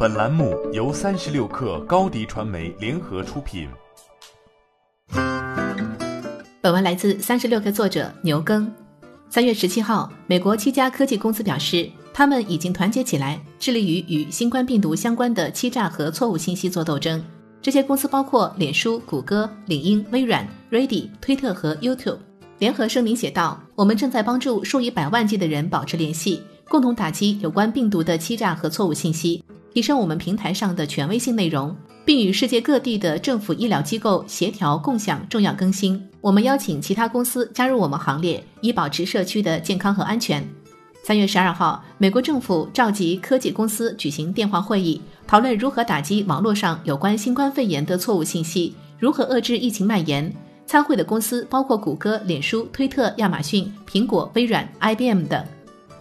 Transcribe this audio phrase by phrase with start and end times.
[0.00, 3.68] 本栏目由三十六氪高低传媒联合出品。
[6.60, 8.72] 本文来自三十六氪作者牛耕。
[9.28, 17.20] 三月十七号，美国七家科技公司表示，他们已经团结起来，致力于与新冠病毒相关的欺诈和错误信息做斗争。
[17.60, 22.18] 这些公司包括脸书、谷歌、领英、微软、Ready、推特和 YouTube。
[22.60, 29.42] 联合声明写道：“我们正在帮助数以百万计的人保持联系，共同打击有关病毒的欺诈和错误信息，
[29.72, 36.02] 提升我们平台上的权威性内容，并与世界各地的政府、医疗机构协调共享重要更新。
[36.20, 40.46] 我们邀请其他公司加入我们行列，以保持社区的健康和安全。”
[41.04, 50.30] 三月十二号，美国政府召集科技公司举行电话会议，讨论如何打击网络上有关新冠肺炎的错误信息，如何遏制疫情蔓延。
[50.66, 55.42] 参会的公司包括谷歌、脸书、推特、亚马逊、苹果、微软、IBM 等。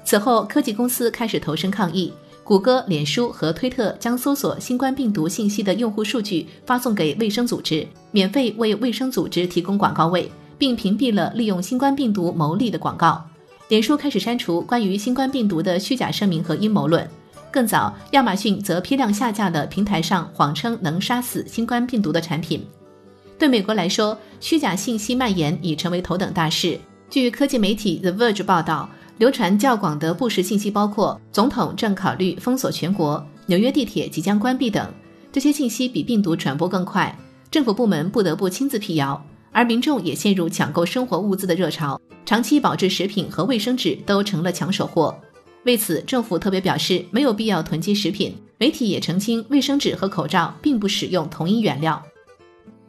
[0.03, 2.11] 此后，科技公司开始投身抗议。
[2.47, 13.22] 谷歌、脸书和推特将搜索新冠病毒信息的用户数据发送给卫生组织，免费为卫生组织提供广告位，并屏蔽了利用新冠病毒牟利的广告。
[13.67, 17.05] 脸书开始删除关于新冠病毒的虚假声明和阴谋论。
[17.52, 22.66] 更早，亚马逊则批量下架了平台上谎称能杀死新冠病毒的产品。
[23.38, 26.79] 对美国来说，虚假信息蔓延已成为头等大事。
[27.09, 34.87] 据科技媒体 The Verge 报道，流传较广的不实信息包括总统正考虑封锁全国、纽约地铁即将关闭等。
[35.31, 37.15] 这些信息比病毒传播更快，
[37.49, 45.15] 政府部门不得不亲自辟谣，而民众也陷入抢购生活物资的热潮，长期保质食品和卫生纸都成了抢手货。
[45.63, 48.35] 为此，政府特别表示没有必要囤积食品。
[48.59, 52.01] 媒体也澄清，卫生纸和口罩并不使用同一原料。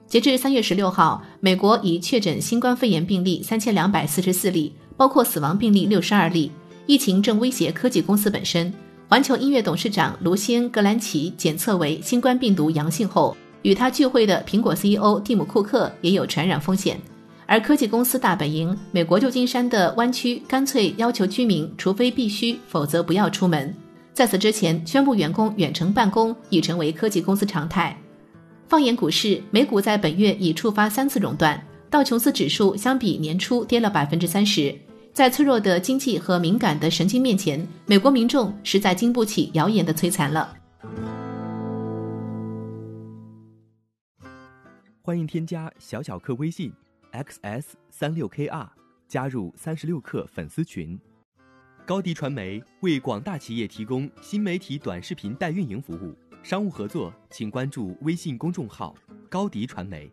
[0.07, 6.53] 截至三月十六号，美国已确诊新冠肺炎病例三千两百四十四例，包括死亡病例六十二例。
[6.85, 8.71] 疫情正威胁科技公司本身。
[9.09, 17.01] 环球音乐董事长卢西恩·格兰奇检测为新冠病毒阳性后，与他聚会的苹果 CEO 蒂姆·库克也有传染风险。
[17.47, 23.75] 而科技公司大本营美国旧金山的湾区干脆要求居民，除非必须，否则不要出门。
[24.13, 27.97] 在此之前，宣布员工远程办公已成为科技公司常态。
[28.67, 31.59] 放眼股市，美股在本月已触发三次熔断，
[31.91, 34.77] 道琼斯指数相比年初跌了百分之三十。
[35.13, 40.55] 在脆弱的经济和敏感的神经面前，美国民众实在经不起谣言的摧残了。
[45.01, 46.71] 欢迎添加小小客微信
[47.13, 48.69] xs 三六 kr，
[49.09, 50.99] 加入三十六氪粉丝群。
[51.87, 56.15] 高迪传媒为广大企业提供新媒体短视频代运营服务。
[56.43, 58.95] 商务合作，请关注微信公众号
[59.29, 60.09] “高迪传媒”。